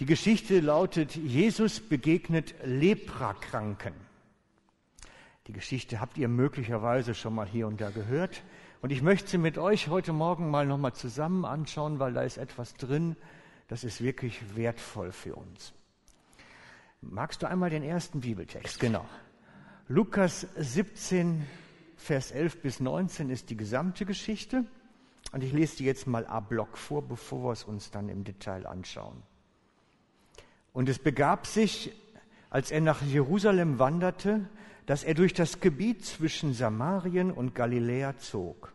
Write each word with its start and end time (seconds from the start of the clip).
Die 0.00 0.06
Geschichte 0.06 0.60
lautet, 0.60 1.14
Jesus 1.14 1.78
begegnet 1.78 2.54
Leprakranken. 2.64 3.92
Die 5.46 5.52
Geschichte 5.52 6.00
habt 6.00 6.16
ihr 6.16 6.26
möglicherweise 6.26 7.12
schon 7.12 7.34
mal 7.34 7.46
hier 7.46 7.66
und 7.66 7.82
da 7.82 7.90
gehört. 7.90 8.42
Und 8.80 8.92
ich 8.92 9.02
möchte 9.02 9.28
sie 9.28 9.36
mit 9.36 9.58
euch 9.58 9.88
heute 9.88 10.14
Morgen 10.14 10.48
mal 10.48 10.64
nochmal 10.64 10.94
zusammen 10.94 11.44
anschauen, 11.44 11.98
weil 11.98 12.14
da 12.14 12.22
ist 12.22 12.38
etwas 12.38 12.72
drin, 12.72 13.14
das 13.68 13.84
ist 13.84 14.02
wirklich 14.02 14.56
wertvoll 14.56 15.12
für 15.12 15.34
uns. 15.34 15.74
Magst 17.02 17.42
du 17.42 17.46
einmal 17.46 17.68
den 17.68 17.82
ersten 17.82 18.22
Bibeltext? 18.22 18.80
Genau. 18.80 19.04
Lukas 19.86 20.46
17, 20.56 21.46
Vers 21.98 22.30
11 22.30 22.62
bis 22.62 22.80
19 22.80 23.28
ist 23.28 23.50
die 23.50 23.56
gesamte 23.58 24.06
Geschichte. 24.06 24.64
Und 25.32 25.44
ich 25.44 25.52
lese 25.52 25.76
die 25.76 25.84
jetzt 25.84 26.06
mal 26.06 26.26
a 26.26 26.40
Block 26.40 26.78
vor, 26.78 27.06
bevor 27.06 27.44
wir 27.44 27.52
es 27.52 27.64
uns 27.64 27.90
dann 27.90 28.08
im 28.08 28.24
Detail 28.24 28.66
anschauen. 28.66 29.22
Und 30.72 30.88
es 30.88 30.98
begab 30.98 31.46
sich, 31.46 31.92
als 32.48 32.70
er 32.70 32.80
nach 32.80 33.02
Jerusalem 33.02 33.78
wanderte, 33.78 34.48
dass 34.86 35.04
er 35.04 35.14
durch 35.14 35.34
das 35.34 35.60
Gebiet 35.60 36.04
zwischen 36.04 36.52
Samarien 36.52 37.30
und 37.30 37.54
Galiläa 37.54 38.16
zog. 38.18 38.72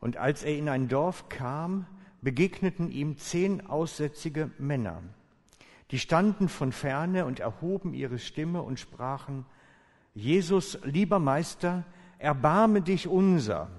Und 0.00 0.16
als 0.16 0.42
er 0.42 0.56
in 0.56 0.68
ein 0.68 0.88
Dorf 0.88 1.28
kam, 1.28 1.86
begegneten 2.22 2.90
ihm 2.90 3.18
zehn 3.18 3.66
aussätzige 3.66 4.50
Männer. 4.58 5.02
Die 5.90 5.98
standen 5.98 6.48
von 6.48 6.72
ferne 6.72 7.26
und 7.26 7.40
erhoben 7.40 7.94
ihre 7.94 8.18
Stimme 8.18 8.62
und 8.62 8.78
sprachen, 8.78 9.44
Jesus, 10.14 10.78
lieber 10.84 11.18
Meister, 11.18 11.84
erbarme 12.18 12.82
dich 12.82 13.08
unser. 13.08 13.70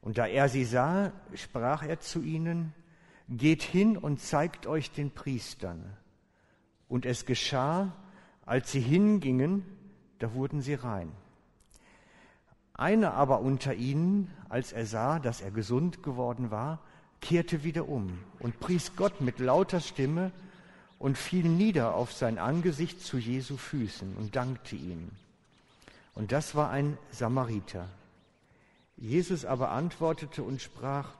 Und 0.00 0.18
da 0.18 0.26
er 0.26 0.48
sie 0.48 0.64
sah, 0.64 1.12
sprach 1.34 1.82
er 1.82 2.00
zu 2.00 2.22
ihnen, 2.22 2.72
Geht 3.28 3.64
hin 3.64 3.96
und 3.96 4.20
zeigt 4.20 4.68
euch 4.68 4.92
den 4.92 5.10
Priestern. 5.10 5.96
Und 6.88 7.06
es 7.06 7.26
geschah, 7.26 7.92
als 8.44 8.72
sie 8.72 8.80
hingingen, 8.80 9.64
da 10.18 10.34
wurden 10.34 10.60
sie 10.62 10.74
rein. 10.74 11.10
Einer 12.74 13.14
aber 13.14 13.40
unter 13.40 13.74
ihnen, 13.74 14.30
als 14.48 14.72
er 14.72 14.86
sah, 14.86 15.18
dass 15.18 15.40
er 15.40 15.50
gesund 15.50 16.02
geworden 16.02 16.50
war, 16.50 16.80
kehrte 17.20 17.64
wieder 17.64 17.88
um 17.88 18.18
und 18.38 18.60
pries 18.60 18.92
Gott 18.96 19.20
mit 19.20 19.38
lauter 19.38 19.80
Stimme 19.80 20.30
und 20.98 21.18
fiel 21.18 21.48
nieder 21.48 21.94
auf 21.94 22.12
sein 22.12 22.38
Angesicht 22.38 23.00
zu 23.00 23.18
Jesu 23.18 23.56
Füßen 23.56 24.14
und 24.16 24.36
dankte 24.36 24.76
ihm. 24.76 25.10
Und 26.14 26.32
das 26.32 26.54
war 26.54 26.70
ein 26.70 26.96
Samariter. 27.10 27.88
Jesus 28.96 29.44
aber 29.44 29.70
antwortete 29.70 30.42
und 30.42 30.62
sprach, 30.62 31.10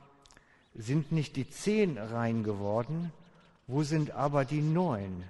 sind 0.75 1.13
nicht 1.13 1.37
die 1.37 1.49
zehn 1.49 1.99
rein 1.99 2.43
geworden, 2.45 3.13
wo 3.67 3.83
sind 3.83 4.13
aber 4.13 4.45
die 4.45 4.63
neun? 4.63 5.25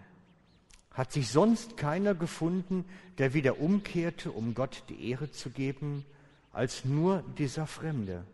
Hat 0.96 1.12
sich 1.12 1.28
sonst 1.28 1.76
keiner 1.76 2.14
gefunden, 2.14 2.86
der 3.18 3.34
wieder 3.34 3.60
umkehrte, 3.60 4.32
um 4.32 4.54
Gott 4.54 4.82
die 4.88 5.10
Ehre 5.10 5.30
zu 5.30 5.50
geben, 5.50 6.06
als 6.54 6.86
nur 6.86 7.22
dieser 7.36 7.66
Fremde? 7.66 8.24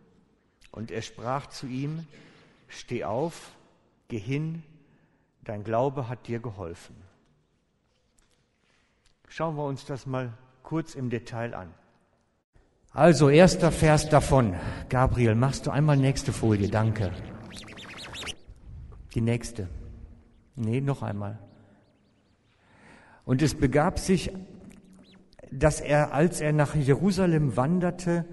Und 0.71 0.89
er 0.89 1.01
sprach 1.01 1.47
zu 1.47 1.67
ihm, 1.67 2.07
Steh 2.69 3.03
auf, 3.03 3.51
geh 4.07 4.17
hin, 4.17 4.63
dein 5.43 5.65
Glaube 5.65 6.07
hat 6.07 6.25
dir 6.27 6.39
geholfen. 6.39 6.95
Schauen 9.27 9.57
wir 9.57 9.65
uns 9.65 9.83
das 9.85 10.05
mal 10.05 10.31
kurz 10.63 10.95
im 10.95 11.09
Detail 11.09 11.53
an. 11.53 11.73
Also 12.91 13.29
erster 13.29 13.73
Vers 13.73 14.07
davon. 14.07 14.55
Gabriel, 14.87 15.35
machst 15.35 15.67
du 15.67 15.71
einmal 15.71 15.97
nächste 15.97 16.31
Folie, 16.31 16.69
danke. 16.69 17.11
Die 19.13 19.21
nächste. 19.21 19.67
Nee, 20.55 20.79
noch 20.79 21.03
einmal. 21.03 21.37
Und 23.25 23.41
es 23.41 23.55
begab 23.55 23.99
sich, 23.99 24.31
dass 25.51 25.79
er, 25.79 26.13
als 26.13 26.41
er 26.41 26.51
nach 26.51 26.75
Jerusalem 26.75 27.55
wanderte, 27.55 28.25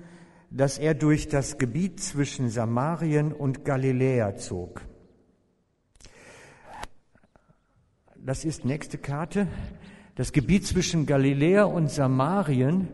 dass 0.51 0.79
er 0.79 0.95
durch 0.95 1.29
das 1.29 1.59
Gebiet 1.59 2.01
zwischen 2.01 2.51
Samarien 2.51 3.33
und 3.33 3.65
Galiläa 3.65 4.37
zog. 4.37 4.83
Das 8.17 8.45
ist 8.45 8.65
nächste 8.65 8.99
Karte. 8.99 9.47
Das 10.17 10.33
Gebiet 10.33 10.67
zwischen 10.67 11.07
Galiläa 11.07 11.65
und 11.65 11.91
Samarien 11.91 12.89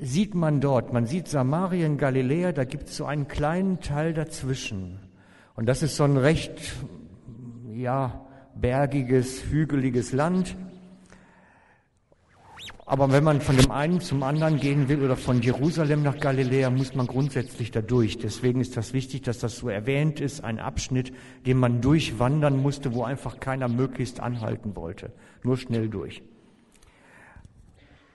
sieht 0.00 0.34
man 0.34 0.60
dort. 0.60 0.92
Man 0.92 1.06
sieht 1.06 1.28
Samarien, 1.28 1.98
Galiläa, 1.98 2.52
da 2.52 2.64
gibt 2.64 2.88
es 2.88 2.96
so 2.96 3.04
einen 3.04 3.28
kleinen 3.28 3.80
Teil 3.80 4.14
dazwischen. 4.14 4.98
Und 5.54 5.66
das 5.66 5.82
ist 5.82 5.96
so 5.96 6.04
ein 6.04 6.16
recht, 6.16 6.74
ja, 7.72 8.26
bergiges, 8.54 9.44
hügeliges 9.50 10.12
Land. 10.12 10.56
Aber 12.88 13.12
wenn 13.12 13.22
man 13.22 13.42
von 13.42 13.54
dem 13.58 13.70
einen 13.70 14.00
zum 14.00 14.22
anderen 14.22 14.58
gehen 14.58 14.88
will 14.88 15.04
oder 15.04 15.14
von 15.14 15.42
Jerusalem 15.42 16.02
nach 16.02 16.18
Galiläa, 16.18 16.70
muss 16.70 16.94
man 16.94 17.06
grundsätzlich 17.06 17.70
da 17.70 17.82
durch. 17.82 18.16
Deswegen 18.16 18.62
ist 18.62 18.78
das 18.78 18.94
wichtig, 18.94 19.20
dass 19.20 19.38
das 19.38 19.58
so 19.58 19.68
erwähnt 19.68 20.20
ist, 20.20 20.42
ein 20.42 20.58
Abschnitt, 20.58 21.12
den 21.44 21.58
man 21.58 21.82
durchwandern 21.82 22.56
musste, 22.56 22.94
wo 22.94 23.02
einfach 23.02 23.40
keiner 23.40 23.68
möglichst 23.68 24.20
anhalten 24.20 24.74
wollte. 24.74 25.12
Nur 25.42 25.58
schnell 25.58 25.90
durch. 25.90 26.22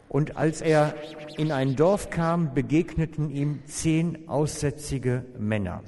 Und 0.09 0.37
als 0.37 0.59
er 0.59 0.95
in 1.37 1.51
ein 1.51 1.75
Dorf 1.75 2.09
kam, 2.09 2.55
begegneten 2.55 3.29
ihm 3.29 3.59
zehn 3.67 4.27
aussätzige 4.27 5.23
Männer. 5.37 5.83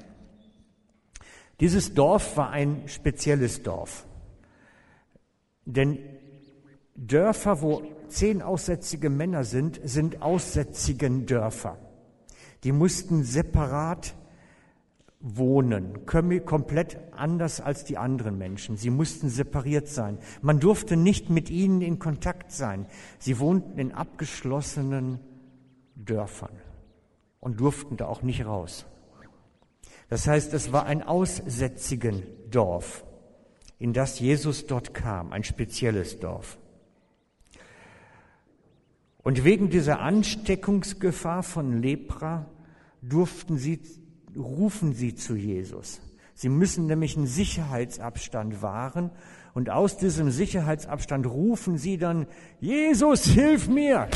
Dieses 1.60 1.96
Dorf 1.96 2.38
war 2.38 2.52
ein 2.52 2.84
spezielles 2.86 3.64
Dorf. 3.64 4.06
Denn 5.66 5.98
Dörfer, 6.96 7.62
wo 7.62 7.84
zehn 8.08 8.42
aussätzige 8.42 9.10
Männer 9.10 9.44
sind, 9.44 9.80
sind 9.84 10.22
aussätzigen 10.22 11.26
Dörfer. 11.26 11.78
Die 12.64 12.72
mussten 12.72 13.24
separat 13.24 14.16
wohnen, 15.20 16.06
komplett 16.06 16.98
anders 17.12 17.60
als 17.60 17.84
die 17.84 17.98
anderen 17.98 18.38
Menschen. 18.38 18.78
Sie 18.78 18.90
mussten 18.90 19.30
separiert 19.30 19.88
sein. 19.88 20.20
Man 20.42 20.60
durfte 20.60 20.96
nicht 20.96 21.30
mit 21.30 21.50
ihnen 21.50 21.82
in 21.82 22.00
Kontakt 22.00 22.52
sein. 22.52 22.86
Sie 23.20 23.40
wohnten 23.40 23.78
in 23.78 23.92
abgeschlossenen 23.92 25.20
Dörfern 25.96 26.62
und 27.40 27.60
durften 27.60 27.98
da 27.98 28.06
auch 28.06 28.22
nicht 28.22 28.46
raus. 28.46 28.86
Das 30.10 30.28
heißt, 30.28 30.54
es 30.54 30.72
war 30.72 30.86
ein 30.86 31.04
aussätzigen 31.04 32.24
Dorf, 32.52 33.04
in 33.80 33.92
das 33.94 34.20
Jesus 34.20 34.68
dort 34.68 34.94
kam, 34.94 35.34
ein 35.34 35.44
spezielles 35.44 36.20
Dorf. 36.20 36.58
Und 39.26 39.44
wegen 39.44 39.72
dieser 39.72 40.02
Ansteckungsgefahr 40.02 41.42
von 41.42 41.82
Lepra 41.82 42.46
durften 43.02 43.58
sie, 43.58 43.80
rufen 44.38 44.94
sie 44.94 45.16
zu 45.16 45.36
Jesus. 45.36 46.00
Sie 46.36 46.48
müssen 46.48 46.86
nämlich 46.86 47.18
einen 47.18 47.26
Sicherheitsabstand 47.26 48.62
wahren 48.62 49.10
und 49.56 49.72
aus 49.72 49.98
diesem 49.98 50.30
Sicherheitsabstand 50.30 51.26
rufen 51.26 51.80
sie 51.80 51.98
dann, 51.98 52.28
Jesus, 52.60 53.26
hilf 53.26 53.68
mir! 53.68 54.10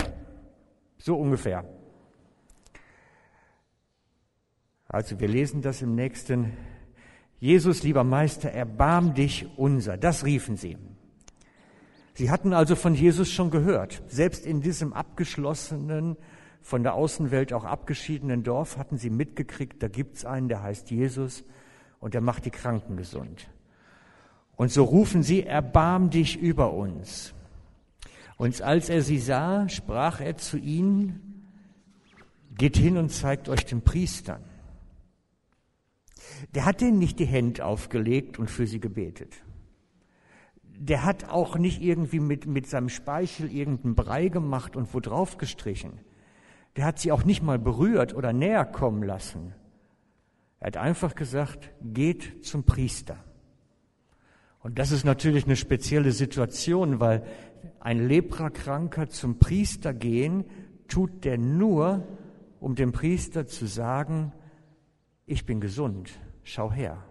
So 0.99 1.17
ungefähr. 1.17 1.65
Also 4.87 5.19
wir 5.19 5.27
lesen 5.27 5.63
das 5.63 5.81
im 5.81 5.95
nächsten. 5.95 6.53
Jesus, 7.39 7.81
lieber 7.81 8.03
Meister, 8.03 8.51
erbarm 8.51 9.15
dich 9.15 9.47
unser. 9.57 9.97
Das 9.97 10.23
riefen 10.23 10.55
sie. 10.55 10.77
Sie 12.19 12.30
hatten 12.30 12.52
also 12.52 12.75
von 12.75 12.96
Jesus 12.96 13.31
schon 13.31 13.50
gehört. 13.50 14.03
Selbst 14.09 14.46
in 14.46 14.59
diesem 14.59 14.91
abgeschlossenen, 14.91 16.18
von 16.62 16.84
der 16.84 16.94
Außenwelt 16.94 17.53
auch 17.53 17.63
abgeschiedenen 17.63 18.44
Dorf 18.44 18.75
hatten 18.75 18.97
sie 18.97 19.09
mitgekriegt, 19.09 19.81
da 19.81 19.88
gibt's 19.88 20.25
einen, 20.25 20.50
der 20.50 20.62
heißt 20.62 20.91
Jesus 20.91 21.46
und 22.02 22.13
der 22.13 22.19
macht 22.19 22.44
die 22.44 22.50
Kranken 22.50 22.97
gesund. 22.97 23.47
Und 24.57 24.69
so 24.69 24.84
rufen 24.84 25.24
sie, 25.24 25.46
erbarm 25.46 26.10
dich 26.10 26.38
über 26.38 26.74
uns. 26.74 27.33
Und 28.36 28.62
als 28.63 28.89
er 28.89 29.01
sie 29.01 29.19
sah, 29.19 29.69
sprach 29.69 30.19
er 30.19 30.36
zu 30.36 30.57
ihnen, 30.57 31.48
geht 32.54 32.75
hin 32.75 32.98
und 32.98 33.13
zeigt 33.13 33.48
euch 33.48 33.65
den 33.65 33.80
Priestern. 33.80 34.44
Der 36.54 36.65
hat 36.65 36.81
denen 36.81 37.00
nicht 37.00 37.18
die 37.18 37.25
Hände 37.25 37.63
aufgelegt 37.63 38.39
und 38.39 38.51
für 38.51 38.68
sie 38.68 38.81
gebetet 38.81 39.42
der 40.79 41.03
hat 41.03 41.29
auch 41.29 41.57
nicht 41.57 41.81
irgendwie 41.81 42.21
mit, 42.21 42.45
mit 42.45 42.65
seinem 42.67 42.87
Speichel 42.87 43.51
irgendeinen 43.51 43.95
Brei 43.95 44.29
gemacht 44.29 44.77
und 44.77 44.93
wo 44.93 45.01
drauf 45.01 45.37
gestrichen. 45.37 45.99
Der 46.77 46.85
hat 46.85 46.99
sie 46.99 47.11
auch 47.11 47.25
nicht 47.25 47.43
mal 47.43 47.59
berührt 47.59 48.15
oder 48.15 48.31
näher 48.31 48.63
kommen 48.63 49.03
lassen. 49.03 49.53
Er 50.61 50.67
hat 50.67 50.77
einfach 50.77 51.15
gesagt, 51.15 51.71
geht 51.81 52.45
zum 52.45 52.63
Priester. 52.63 53.17
Und 54.61 54.79
das 54.79 54.91
ist 54.91 55.03
natürlich 55.03 55.45
eine 55.45 55.57
spezielle 55.57 56.13
Situation, 56.13 57.01
weil 57.01 57.25
ein 57.81 58.07
Leprakranker 58.07 59.09
zum 59.09 59.37
Priester 59.37 59.93
gehen, 59.93 60.45
tut 60.87 61.25
der 61.25 61.37
nur, 61.37 62.07
um 62.61 62.75
dem 62.75 62.93
Priester 62.93 63.47
zu 63.47 63.65
sagen, 63.65 64.31
ich 65.25 65.45
bin 65.45 65.59
gesund, 65.59 66.09
schau 66.43 66.71
her. 66.71 67.03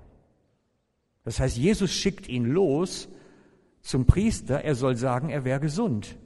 Das 1.24 1.38
heißt, 1.38 1.58
Jesus 1.58 1.92
schickt 1.92 2.28
ihn 2.28 2.46
los 2.46 3.10
zum 3.88 4.05
Priester, 4.05 4.64
er 4.64 4.75
soll 4.75 4.96
sagen, 4.96 5.31
er 5.31 5.46
wäre 5.46 5.61
gesund. 5.61 6.19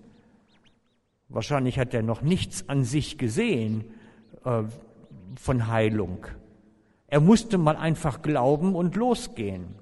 Wahrscheinlich 1.29 1.79
hat 1.79 1.95
er 1.95 2.03
noch 2.03 2.21
nichts 2.21 2.69
an 2.69 2.83
sich 2.83 3.19
gesehen 3.19 3.85
äh, 4.45 4.65
von 5.37 5.69
Heilung. 5.69 6.27
Er 7.07 7.21
musste 7.21 7.59
mal 7.59 7.77
einfach 7.77 8.21
glauben 8.21 8.75
und 8.75 8.97
losgehen. 8.97 9.77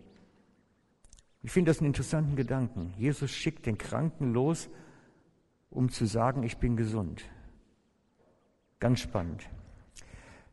Ich 1.43 1.53
finde 1.53 1.71
das 1.71 1.79
einen 1.79 1.87
interessanten 1.87 2.37
Gedanken. 2.37 2.93
Jesus 2.99 3.31
schickt 3.31 3.65
den 3.65 3.79
Kranken 3.79 4.35
los, 4.35 4.69
um 5.71 5.89
zu 5.89 6.05
sagen, 6.05 6.43
ich 6.43 6.59
bin 6.59 6.77
gesund. 6.77 7.25
Ganz 8.79 9.01
spannend. 9.01 9.49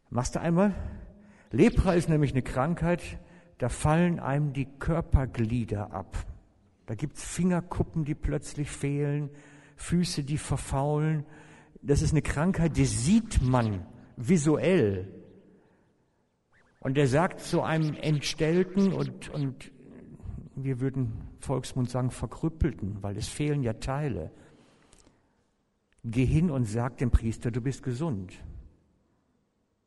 Machst 0.09 0.35
du 0.35 0.39
einmal? 0.39 0.73
Lepra 1.51 1.93
ist 1.93 2.07
nämlich 2.07 2.31
eine 2.31 2.41
Krankheit, 2.41 3.19
da 3.57 3.67
fallen 3.67 4.21
einem 4.21 4.53
die 4.53 4.69
Körperglieder 4.79 5.91
ab. 5.91 6.25
Da 6.87 6.95
gibt 6.95 7.17
es 7.17 7.23
Fingerkuppen, 7.23 8.05
die 8.05 8.15
plötzlich 8.15 8.71
fehlen, 8.71 9.29
Füße, 9.75 10.23
die 10.23 10.37
verfaulen. 10.37 11.25
Das 11.81 12.01
ist 12.01 12.11
eine 12.11 12.21
Krankheit, 12.21 12.77
die 12.77 12.85
sieht 12.85 13.41
man 13.43 13.85
visuell. 14.15 15.13
Und 16.79 16.97
er 16.97 17.07
sagt 17.07 17.41
zu 17.41 17.61
einem 17.61 17.93
entstellten 17.93 18.93
und, 18.93 19.29
und 19.29 19.71
wir 20.55 20.79
würden 20.79 21.11
Volksmund 21.39 21.89
sagen 21.89 22.09
verkrüppelten, 22.09 23.03
weil 23.03 23.17
es 23.17 23.27
fehlen 23.27 23.63
ja 23.63 23.73
Teile. 23.73 24.31
Geh 26.05 26.25
hin 26.25 26.49
und 26.49 26.63
sag 26.63 26.97
dem 26.97 27.11
Priester, 27.11 27.51
du 27.51 27.59
bist 27.59 27.83
gesund. 27.83 28.33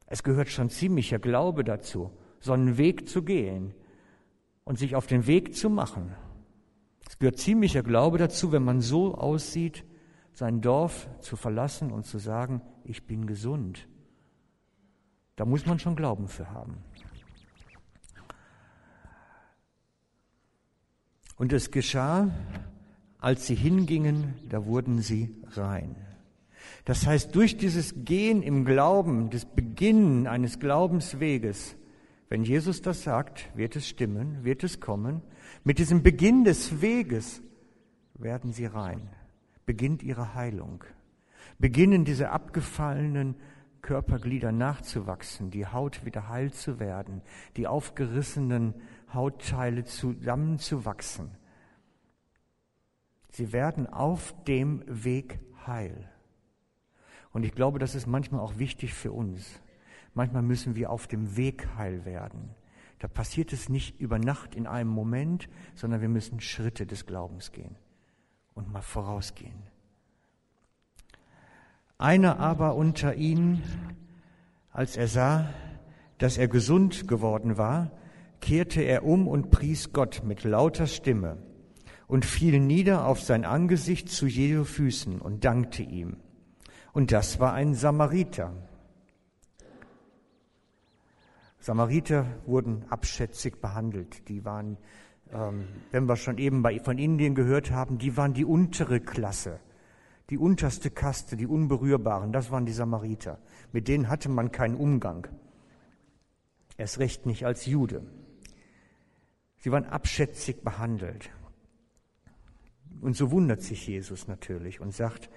Es 0.04 0.22
gehört 0.22 0.50
schon 0.50 0.68
ziemlicher 0.68 1.18
Glaube 1.18 1.64
dazu, 1.64 2.10
so 2.40 2.52
einen 2.52 2.76
Weg 2.76 3.08
zu 3.08 3.22
gehen 3.22 3.72
und 4.64 4.78
sich 4.78 4.96
auf 4.96 5.06
den 5.06 5.26
Weg 5.26 5.56
zu 5.56 5.70
machen. 5.70 6.14
Es 7.10 7.18
gehört 7.18 7.38
ziemlicher 7.38 7.82
Glaube 7.82 8.18
dazu, 8.18 8.52
wenn 8.52 8.62
man 8.62 8.80
so 8.80 9.16
aussieht, 9.16 9.84
sein 10.32 10.60
Dorf 10.60 11.08
zu 11.18 11.34
verlassen 11.34 11.90
und 11.90 12.06
zu 12.06 12.18
sagen, 12.18 12.62
ich 12.84 13.08
bin 13.08 13.26
gesund. 13.26 13.88
Da 15.34 15.44
muss 15.44 15.66
man 15.66 15.80
schon 15.80 15.96
Glauben 15.96 16.28
für 16.28 16.52
haben. 16.52 16.76
Und 21.34 21.52
es 21.52 21.72
geschah, 21.72 22.30
als 23.18 23.48
sie 23.48 23.56
hingingen, 23.56 24.34
da 24.48 24.64
wurden 24.64 25.00
sie 25.00 25.34
rein. 25.54 25.96
Das 26.84 27.08
heißt, 27.08 27.34
durch 27.34 27.56
dieses 27.56 28.04
Gehen 28.04 28.40
im 28.40 28.64
Glauben, 28.64 29.30
das 29.30 29.46
Beginnen 29.46 30.28
eines 30.28 30.60
Glaubensweges, 30.60 31.74
wenn 32.30 32.44
Jesus 32.44 32.80
das 32.80 33.02
sagt, 33.02 33.50
wird 33.56 33.74
es 33.74 33.88
stimmen, 33.88 34.44
wird 34.44 34.62
es 34.62 34.78
kommen. 34.78 35.20
Mit 35.64 35.78
diesem 35.78 36.04
Beginn 36.04 36.44
des 36.44 36.80
Weges 36.80 37.42
werden 38.14 38.52
sie 38.52 38.66
rein. 38.66 39.10
Beginnt 39.66 40.04
ihre 40.04 40.34
Heilung. 40.34 40.84
Beginnen 41.58 42.04
diese 42.04 42.30
abgefallenen 42.30 43.34
Körperglieder 43.82 44.52
nachzuwachsen, 44.52 45.50
die 45.50 45.66
Haut 45.66 46.04
wieder 46.04 46.28
heil 46.28 46.52
zu 46.52 46.78
werden, 46.78 47.20
die 47.56 47.66
aufgerissenen 47.66 48.74
Hautteile 49.12 49.84
zusammenzuwachsen. 49.84 51.32
Sie 53.30 53.52
werden 53.52 53.88
auf 53.88 54.36
dem 54.44 54.84
Weg 54.86 55.40
heil. 55.66 56.08
Und 57.32 57.42
ich 57.42 57.56
glaube, 57.56 57.80
das 57.80 57.96
ist 57.96 58.06
manchmal 58.06 58.40
auch 58.40 58.58
wichtig 58.58 58.94
für 58.94 59.10
uns. 59.10 59.60
Manchmal 60.14 60.42
müssen 60.42 60.74
wir 60.74 60.90
auf 60.90 61.06
dem 61.06 61.36
Weg 61.36 61.68
heil 61.76 62.04
werden. 62.04 62.50
Da 62.98 63.08
passiert 63.08 63.52
es 63.52 63.68
nicht 63.68 63.98
über 64.00 64.18
Nacht 64.18 64.54
in 64.54 64.66
einem 64.66 64.90
Moment, 64.90 65.48
sondern 65.74 66.00
wir 66.00 66.08
müssen 66.08 66.40
Schritte 66.40 66.86
des 66.86 67.06
Glaubens 67.06 67.52
gehen 67.52 67.76
und 68.54 68.70
mal 68.70 68.82
vorausgehen. 68.82 69.62
Einer 71.96 72.38
aber 72.38 72.76
unter 72.76 73.14
ihnen, 73.14 73.62
als 74.70 74.96
er 74.96 75.08
sah, 75.08 75.48
dass 76.18 76.36
er 76.36 76.48
gesund 76.48 77.08
geworden 77.08 77.56
war, 77.56 77.90
kehrte 78.40 78.82
er 78.82 79.04
um 79.04 79.28
und 79.28 79.50
pries 79.50 79.92
Gott 79.92 80.22
mit 80.24 80.44
lauter 80.44 80.86
Stimme 80.86 81.38
und 82.06 82.24
fiel 82.24 82.58
nieder 82.58 83.06
auf 83.06 83.20
sein 83.20 83.44
Angesicht 83.44 84.08
zu 84.08 84.26
Jesu 84.26 84.64
Füßen 84.64 85.20
und 85.20 85.44
dankte 85.44 85.82
ihm. 85.82 86.16
Und 86.92 87.12
das 87.12 87.38
war 87.38 87.52
ein 87.52 87.74
Samariter. 87.74 88.52
Samariter 91.60 92.26
wurden 92.46 92.84
abschätzig 92.88 93.60
behandelt. 93.60 94.28
Die 94.28 94.44
waren, 94.46 94.78
ähm, 95.30 95.68
wenn 95.92 96.06
wir 96.06 96.16
schon 96.16 96.38
eben 96.38 96.62
bei, 96.62 96.80
von 96.80 96.96
Indien 96.98 97.34
gehört 97.34 97.70
haben, 97.70 97.98
die 97.98 98.16
waren 98.16 98.32
die 98.32 98.46
untere 98.46 98.98
Klasse, 98.98 99.60
die 100.30 100.38
unterste 100.38 100.90
Kaste, 100.90 101.36
die 101.36 101.46
Unberührbaren. 101.46 102.32
Das 102.32 102.50
waren 102.50 102.64
die 102.64 102.72
Samariter. 102.72 103.38
Mit 103.72 103.88
denen 103.88 104.08
hatte 104.08 104.30
man 104.30 104.52
keinen 104.52 104.74
Umgang. 104.74 105.28
Erst 106.78 106.98
recht 106.98 107.26
nicht 107.26 107.44
als 107.44 107.66
Jude. 107.66 108.02
Sie 109.58 109.70
waren 109.70 109.84
abschätzig 109.84 110.64
behandelt. 110.64 111.28
Und 113.02 113.16
so 113.16 113.30
wundert 113.30 113.60
sich 113.60 113.86
Jesus 113.86 114.28
natürlich 114.28 114.80
und 114.80 114.94
sagt, 114.94 115.28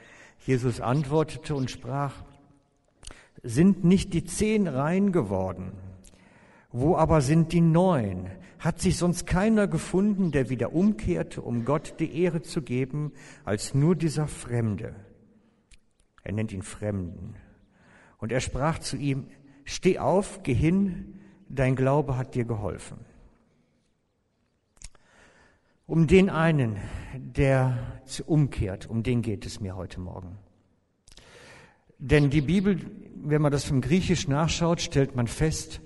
Jesus 0.46 0.80
antwortete 0.80 1.54
und 1.54 1.70
sprach, 1.70 2.24
sind 3.42 3.84
nicht 3.84 4.14
die 4.14 4.24
zehn 4.24 4.68
rein 4.68 5.12
geworden? 5.12 5.74
Wo 6.74 6.98
aber 6.98 7.22
sind 7.22 7.54
die 7.54 7.62
neun? 7.62 8.32
Hat 8.58 8.82
sich 8.82 8.98
sonst 8.98 9.28
keiner 9.28 9.68
gefunden, 9.68 10.32
der 10.32 10.50
wieder 10.50 10.74
umkehrte, 10.74 11.42
um 11.42 11.66
Gott 11.66 12.00
die 12.00 12.20
Ehre 12.20 12.42
zu 12.42 12.64
geben, 12.64 13.14
als 13.46 13.76
nur 13.76 13.96
dieser 13.96 14.28
Fremde? 14.28 14.96
Er 16.24 16.34
nennt 16.34 16.52
ihn 16.52 16.64
Fremden. 16.64 17.36
Und 18.18 18.32
er 18.32 18.40
sprach 18.40 18.80
zu 18.80 18.98
ihm, 18.98 19.28
steh 19.66 20.00
auf, 20.00 20.42
geh 20.42 20.56
hin, 20.56 21.20
dein 21.48 21.76
Glaube 21.76 22.18
hat 22.18 22.34
dir 22.34 22.46
geholfen. 22.46 22.98
Um 25.86 26.08
den 26.08 26.32
einen, 26.32 26.78
der 27.16 28.02
umkehrt, 28.26 28.90
um 28.90 29.04
den 29.04 29.22
geht 29.22 29.46
es 29.46 29.60
mir 29.60 29.76
heute 29.76 30.00
Morgen. 30.00 30.40
Denn 32.00 32.32
die 32.32 32.42
Bibel, 32.42 32.80
wenn 33.22 33.44
man 33.44 33.52
das 33.52 33.64
vom 33.64 33.80
Griechisch 33.80 34.28
nachschaut, 34.28 34.82
stellt 34.82 35.16
man 35.16 35.28
fest, 35.28 35.80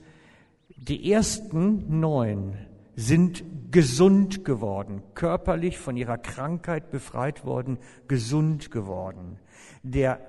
die 0.87 1.11
ersten 1.11 1.99
neun 1.99 2.57
sind 2.95 3.43
gesund 3.71 4.45
geworden, 4.45 5.03
körperlich 5.13 5.77
von 5.77 5.97
ihrer 5.97 6.17
Krankheit 6.17 6.89
befreit 6.89 7.45
worden, 7.45 7.77
gesund 8.07 8.71
geworden. 8.71 9.39
Der 9.83 10.19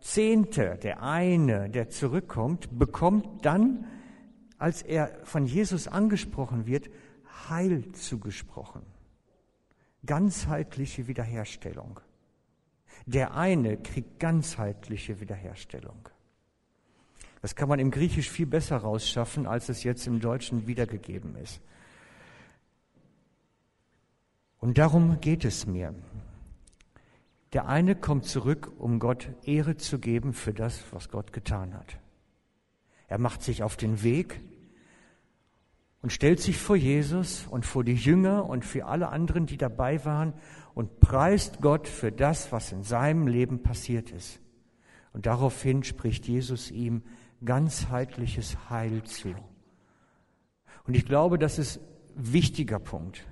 Zehnte, 0.00 0.78
der 0.82 1.02
eine, 1.02 1.68
der 1.68 1.90
zurückkommt, 1.90 2.78
bekommt 2.78 3.44
dann, 3.44 3.86
als 4.58 4.82
er 4.82 5.10
von 5.24 5.46
Jesus 5.46 5.88
angesprochen 5.88 6.66
wird, 6.66 6.88
Heil 7.48 7.92
zugesprochen 7.92 8.82
ganzheitliche 10.06 11.06
Wiederherstellung. 11.06 12.00
Der 13.06 13.34
eine 13.34 13.76
kriegt 13.76 14.20
ganzheitliche 14.20 15.20
Wiederherstellung. 15.20 16.08
Das 17.44 17.54
kann 17.54 17.68
man 17.68 17.78
im 17.78 17.90
Griechisch 17.90 18.30
viel 18.30 18.46
besser 18.46 18.78
rausschaffen, 18.78 19.46
als 19.46 19.68
es 19.68 19.82
jetzt 19.82 20.06
im 20.06 20.18
Deutschen 20.18 20.66
wiedergegeben 20.66 21.36
ist. 21.36 21.60
Und 24.60 24.78
darum 24.78 25.20
geht 25.20 25.44
es 25.44 25.66
mir. 25.66 25.94
Der 27.52 27.68
eine 27.68 27.96
kommt 27.96 28.24
zurück, 28.24 28.72
um 28.78 28.98
Gott 28.98 29.28
Ehre 29.44 29.76
zu 29.76 29.98
geben 29.98 30.32
für 30.32 30.54
das, 30.54 30.84
was 30.90 31.10
Gott 31.10 31.34
getan 31.34 31.74
hat. 31.74 31.98
Er 33.08 33.18
macht 33.18 33.42
sich 33.42 33.62
auf 33.62 33.76
den 33.76 34.02
Weg, 34.02 34.40
und 36.00 36.14
stellt 36.14 36.40
sich 36.40 36.56
vor 36.56 36.76
Jesus 36.76 37.46
und 37.46 37.66
vor 37.66 37.84
die 37.84 37.94
Jünger 37.94 38.46
und 38.46 38.64
für 38.64 38.86
alle 38.86 39.10
anderen, 39.10 39.44
die 39.44 39.58
dabei 39.58 40.02
waren 40.06 40.32
und 40.72 40.98
preist 40.98 41.60
Gott 41.60 41.88
für 41.88 42.10
das, 42.10 42.52
was 42.52 42.72
in 42.72 42.84
seinem 42.84 43.26
Leben 43.26 43.62
passiert 43.62 44.12
ist. 44.12 44.40
Und 45.12 45.26
daraufhin 45.26 45.84
spricht 45.84 46.26
Jesus 46.26 46.70
ihm 46.70 47.02
ganzheitliches 47.44 48.70
Heil 48.70 49.02
zu. 49.04 49.34
Und 50.86 50.94
ich 50.94 51.06
glaube, 51.06 51.38
das 51.38 51.58
ist 51.58 51.78
ein 52.16 52.32
wichtiger 52.32 52.78
Punkt. 52.78 53.26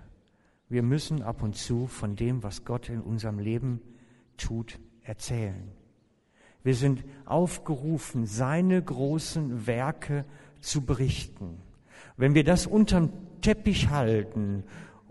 Wir 0.68 0.82
müssen 0.82 1.22
ab 1.22 1.42
und 1.42 1.56
zu 1.56 1.86
von 1.86 2.16
dem, 2.16 2.42
was 2.42 2.64
Gott 2.64 2.88
in 2.88 3.00
unserem 3.00 3.38
Leben 3.38 3.80
tut, 4.36 4.78
erzählen. 5.02 5.70
Wir 6.62 6.74
sind 6.74 7.04
aufgerufen, 7.24 8.26
seine 8.26 8.82
großen 8.82 9.66
Werke 9.66 10.24
zu 10.60 10.86
berichten. 10.86 11.60
Wenn 12.16 12.34
wir 12.34 12.44
das 12.44 12.66
unterm 12.66 13.12
Teppich 13.40 13.90
halten 13.90 14.64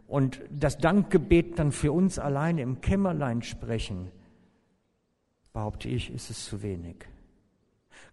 und 0.08 0.41
das 0.50 0.77
Dankgebet 0.77 1.60
dann 1.60 1.72
für 1.72 1.91
uns 1.91 2.20
allein 2.20 2.58
im 2.58 2.81
Kämmerlein 2.81 3.41
sprechen, 3.41 4.12
behaupte 5.53 5.89
ich, 5.89 6.12
ist 6.12 6.29
es 6.29 6.46
zu 6.46 6.63
wenig. 6.63 7.05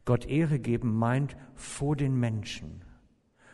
Gott 0.09 0.25
Ehre 0.25 0.59
geben 0.59 0.97
meint 0.97 1.37
vor 1.55 1.95
den 1.95 2.19
Menschen, 2.19 2.83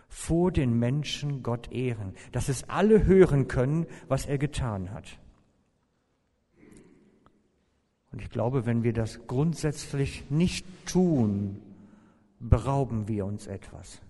vor 0.08 0.52
den 0.52 0.78
Menschen 0.78 1.42
Gott 1.42 1.72
ehren, 1.72 2.14
dass 2.30 2.48
es 2.48 2.68
alle 2.68 3.06
hören 3.06 3.48
können, 3.48 3.88
was 4.06 4.26
er 4.26 4.38
getan 4.38 4.92
hat. 4.92 5.18
Und 8.12 8.22
ich 8.22 8.30
glaube, 8.30 8.66
wenn 8.66 8.84
wir 8.84 8.92
das 8.92 9.26
grundsätzlich 9.26 10.30
nicht 10.30 10.64
tun, 10.86 11.60
berauben 12.38 13.08
wir 13.08 13.26
uns 13.26 13.48
etwas. 13.48 14.00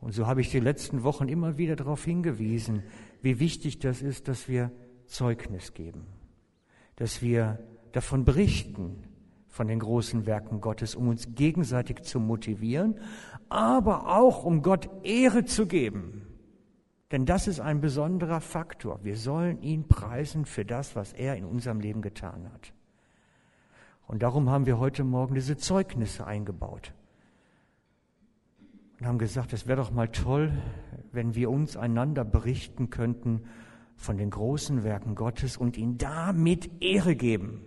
Und 0.00 0.12
so 0.12 0.26
habe 0.26 0.40
ich 0.40 0.50
die 0.50 0.60
letzten 0.60 1.02
Wochen 1.02 1.28
immer 1.28 1.58
wieder 1.58 1.76
darauf 1.76 2.06
hingewiesen, 2.06 2.82
wie 3.20 3.38
wichtig 3.38 3.80
das 3.80 4.00
ist, 4.00 4.28
dass 4.28 4.48
wir 4.48 4.72
Zeugnis 5.04 5.74
geben, 5.74 6.06
dass 6.96 7.20
wir 7.20 7.58
davon 7.92 8.24
berichten, 8.24 9.05
von 9.56 9.68
den 9.68 9.78
großen 9.78 10.26
Werken 10.26 10.60
Gottes, 10.60 10.94
um 10.94 11.08
uns 11.08 11.34
gegenseitig 11.34 12.02
zu 12.02 12.20
motivieren, 12.20 13.00
aber 13.48 14.14
auch 14.14 14.44
um 14.44 14.60
Gott 14.60 14.90
Ehre 15.02 15.46
zu 15.46 15.66
geben. 15.66 16.26
Denn 17.10 17.24
das 17.24 17.48
ist 17.48 17.60
ein 17.60 17.80
besonderer 17.80 18.42
Faktor. 18.42 19.02
Wir 19.02 19.16
sollen 19.16 19.62
ihn 19.62 19.88
preisen 19.88 20.44
für 20.44 20.66
das, 20.66 20.94
was 20.94 21.14
er 21.14 21.36
in 21.36 21.46
unserem 21.46 21.80
Leben 21.80 22.02
getan 22.02 22.50
hat. 22.52 22.74
Und 24.06 24.22
darum 24.22 24.50
haben 24.50 24.66
wir 24.66 24.78
heute 24.78 25.04
Morgen 25.04 25.34
diese 25.34 25.56
Zeugnisse 25.56 26.26
eingebaut. 26.26 26.92
Und 29.00 29.06
haben 29.06 29.18
gesagt, 29.18 29.54
es 29.54 29.66
wäre 29.66 29.80
doch 29.80 29.90
mal 29.90 30.08
toll, 30.08 30.52
wenn 31.12 31.34
wir 31.34 31.50
uns 31.50 31.78
einander 31.78 32.26
berichten 32.26 32.90
könnten 32.90 33.44
von 33.94 34.18
den 34.18 34.28
großen 34.28 34.84
Werken 34.84 35.14
Gottes 35.14 35.56
und 35.56 35.78
ihn 35.78 35.96
damit 35.96 36.82
Ehre 36.82 37.16
geben. 37.16 37.62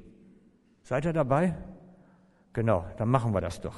Seid 0.83 1.05
ihr 1.05 1.13
dabei? 1.13 1.55
Genau, 2.59 2.83
dann 2.97 3.07
machen 3.07 3.33
wir 3.33 3.39
das 3.39 3.61
doch. 3.61 3.75